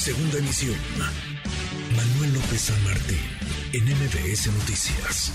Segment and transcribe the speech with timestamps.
[0.00, 0.80] Segunda emisión.
[1.92, 3.20] Manuel López San Martín,
[3.76, 5.28] en MBS Noticias.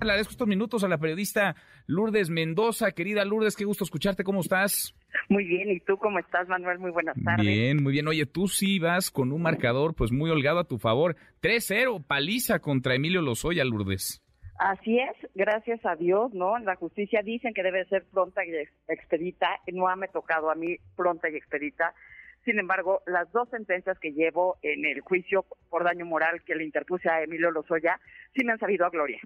[0.00, 1.54] Le agradezco estos minutos a la periodista
[1.86, 2.90] Lourdes Mendoza.
[2.90, 4.24] Querida Lourdes, qué gusto escucharte.
[4.24, 4.92] ¿Cómo estás?
[5.28, 6.80] Muy bien, ¿y tú cómo estás, Manuel?
[6.80, 7.46] Muy buenas tardes.
[7.46, 8.08] Bien, muy bien.
[8.08, 11.14] Oye, tú sí vas con un marcador pues muy holgado a tu favor.
[11.40, 14.20] 3-0, paliza contra Emilio Lozoya, Lourdes.
[14.58, 16.58] Así es, gracias a Dios, ¿no?
[16.58, 18.50] La justicia dicen que debe ser pronta y
[18.88, 19.46] expedita.
[19.72, 21.94] No ha me tocado a mí pronta y expedita.
[22.44, 26.64] Sin embargo, las dos sentencias que llevo en el juicio por daño moral que le
[26.64, 28.00] interpuse a Emilio Lozoya
[28.34, 29.20] sí me han sabido a gloria.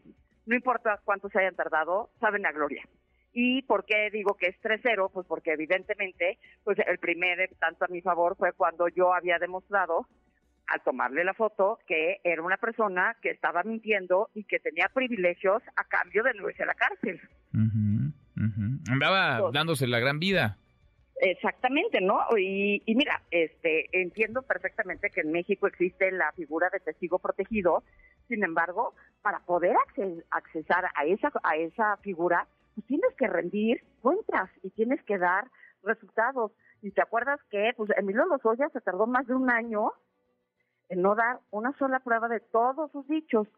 [0.45, 2.82] No importa cuánto se hayan tardado, saben a gloria.
[3.32, 5.10] ¿Y por qué digo que es 3-0?
[5.12, 10.06] Pues porque evidentemente, pues el primer tanto a mi favor fue cuando yo había demostrado
[10.69, 15.62] al tomarle la foto que era una persona que estaba mintiendo y que tenía privilegios
[15.77, 17.20] a cambio de no irse a la cárcel.
[18.91, 20.58] Andaba dándose la gran vida.
[21.19, 22.20] Exactamente, ¿no?
[22.37, 27.83] Y, mira, este, entiendo perfectamente que en México existe la figura de testigo protegido,
[28.28, 29.77] sin embargo, para poder
[30.31, 35.50] accesar a esa, a esa figura, pues tienes que rendir cuentas y tienes que dar
[35.83, 36.53] resultados.
[36.83, 39.92] Y te acuerdas que, pues, Emilio Lozoya se tardó más de un año
[40.91, 43.48] en no dar una sola prueba de todos sus dichos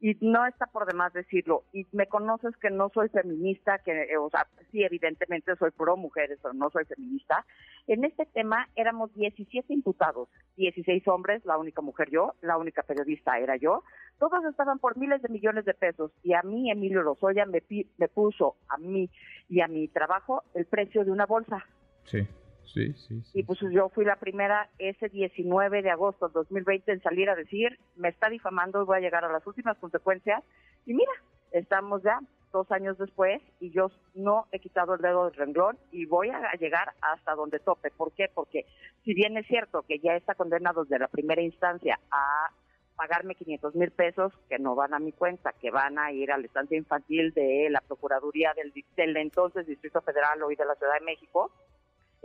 [0.00, 1.64] y no está por demás decirlo.
[1.72, 5.96] Y me conoces que no soy feminista, que, eh, o sea, sí, evidentemente soy pro
[5.96, 7.46] mujeres, pero no soy feminista.
[7.86, 13.38] En este tema éramos 17 imputados, 16 hombres, la única mujer yo, la única periodista
[13.38, 13.84] era yo.
[14.18, 17.62] Todos estaban por miles de millones de pesos y a mí, Emilio Lozoya, me,
[17.96, 19.10] me puso a mí
[19.48, 21.64] y a mi trabajo el precio de una bolsa.
[22.04, 22.26] Sí.
[22.72, 27.02] Sí, sí, Y pues yo fui la primera ese 19 de agosto de 2020 en
[27.02, 30.42] salir a decir, me está difamando y voy a llegar a las últimas consecuencias.
[30.84, 31.12] Y mira,
[31.52, 32.20] estamos ya
[32.52, 36.52] dos años después y yo no he quitado el dedo del renglón y voy a
[36.58, 37.90] llegar hasta donde tope.
[37.90, 38.30] ¿Por qué?
[38.32, 38.66] Porque
[39.04, 42.50] si bien es cierto que ya está condenado desde la primera instancia a
[42.96, 46.44] pagarme 500 mil pesos que no van a mi cuenta, que van a ir al
[46.44, 51.04] estancia infantil de la Procuraduría del, del entonces Distrito Federal, hoy de la Ciudad de
[51.04, 51.52] México,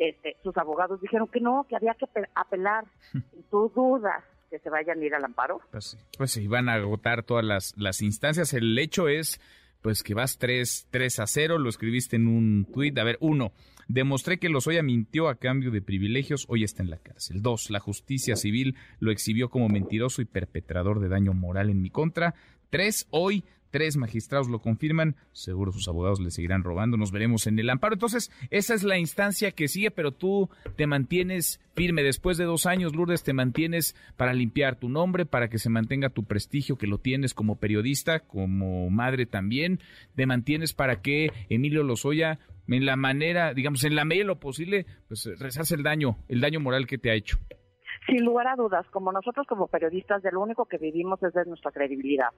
[0.01, 2.85] este, sus abogados dijeron que no, que había que apelar.
[3.13, 5.61] ¿Y tú dudas que se vayan a ir al amparo?
[5.69, 8.53] Pues sí, pues sí, van a agotar todas las, las instancias.
[8.53, 9.39] El hecho es
[9.81, 12.97] pues que vas 3, 3 a 0, lo escribiste en un tuit.
[12.97, 13.51] A ver, uno,
[13.87, 17.43] demostré que Lozoya mintió a cambio de privilegios, hoy está en la cárcel.
[17.43, 21.91] Dos, la justicia civil lo exhibió como mentiroso y perpetrador de daño moral en mi
[21.91, 22.33] contra.
[22.71, 27.57] Tres, hoy Tres magistrados lo confirman, seguro sus abogados le seguirán robando, nos veremos en
[27.57, 27.93] el amparo.
[27.93, 32.03] Entonces, esa es la instancia que sigue, pero tú te mantienes firme.
[32.03, 36.09] Después de dos años, Lourdes, te mantienes para limpiar tu nombre, para que se mantenga
[36.09, 39.79] tu prestigio, que lo tienes como periodista, como madre también.
[40.15, 44.39] Te mantienes para que Emilio Lozoya, en la manera, digamos, en la medida de lo
[44.39, 47.37] posible, pues rezarse el daño, el daño moral que te ha hecho.
[48.07, 51.45] Sin lugar a dudas, como nosotros como periodistas, de lo único que vivimos es de
[51.45, 52.29] nuestra credibilidad.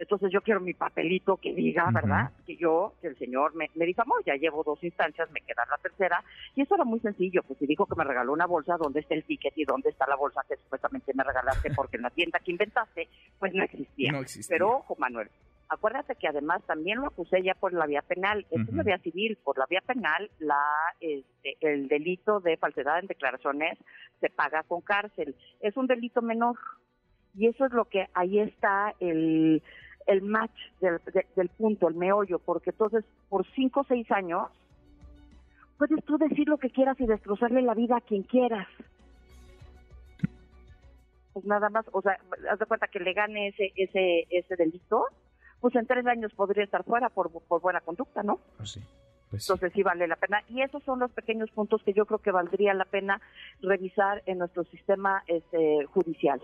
[0.00, 2.30] Entonces yo quiero mi papelito que diga, ¿verdad?
[2.46, 5.76] Que yo, que el señor me, me difamó, ya llevo dos instancias, me queda la
[5.76, 6.24] tercera.
[6.56, 9.14] Y eso era muy sencillo, pues si dijo que me regaló una bolsa, ¿dónde está
[9.14, 11.70] el ticket y dónde está la bolsa que supuestamente me regalaste?
[11.74, 13.08] Porque en la tienda que inventaste,
[13.38, 14.12] pues no existía.
[14.12, 14.54] No existía.
[14.54, 15.28] Pero ojo, Manuel,
[15.68, 19.36] acuérdate que además también lo acusé ya por la vía penal, es una vía civil,
[19.44, 20.64] por la vía penal la
[21.00, 23.78] este, el delito de falsedad en declaraciones
[24.20, 26.56] se paga con cárcel, es un delito menor
[27.36, 29.62] y eso es lo que ahí está el
[30.06, 34.48] el match del, punto, el meollo, porque entonces por cinco o seis años
[35.78, 38.66] puedes tú decir lo que quieras y destrozarle la vida a quien quieras.
[41.32, 42.18] Pues nada más, o sea,
[42.50, 45.06] haz de cuenta que le gane ese ese ese delito,
[45.60, 48.40] pues en tres años podría estar fuera por, por buena conducta, ¿no?
[48.56, 48.80] Pues sí.
[49.30, 50.42] Pues Entonces sí vale la pena.
[50.48, 53.20] Y esos son los pequeños puntos que yo creo que valdría la pena
[53.62, 56.40] revisar en nuestro sistema este, judicial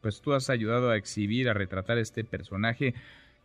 [0.00, 2.94] pues tú has ayudado a exhibir, a retratar este personaje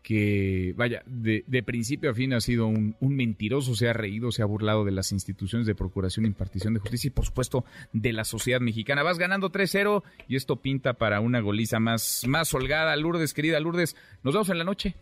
[0.03, 4.45] que, vaya, de, principio a fin ha sido un, mentiroso, se ha reído, se ha
[4.45, 7.63] burlado de las instituciones de procuración impartición de justicia y, por supuesto,
[7.93, 9.01] de la sociedad mexicana.
[9.01, 12.95] Vas ganando 3-0 y esto pinta para una goliza más, más holgada.
[12.97, 14.95] Lourdes, querida Lourdes, nos vemos en la noche.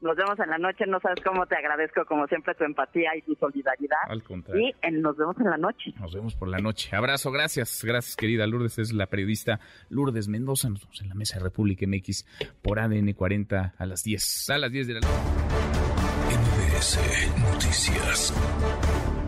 [0.00, 3.22] Nos vemos en la noche, no sabes cómo te agradezco como siempre tu empatía y
[3.22, 3.98] tu solidaridad.
[4.08, 4.68] Al contrario.
[4.68, 5.92] Y nos vemos en la noche.
[5.98, 6.94] Nos vemos por la noche.
[6.94, 9.60] Abrazo, gracias, gracias querida Lourdes, es la periodista
[9.90, 10.68] Lourdes Mendoza.
[10.68, 12.26] Nos vemos en la mesa de República MX
[12.62, 15.12] por ADN 40 a las 10, a las 10 de la noche.
[16.28, 16.98] MBS
[17.40, 19.27] Noticias.